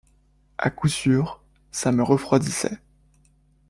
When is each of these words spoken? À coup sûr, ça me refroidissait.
À 0.57 0.71
coup 0.71 0.87
sûr, 0.87 1.43
ça 1.69 1.91
me 1.91 2.01
refroidissait. 2.01 2.79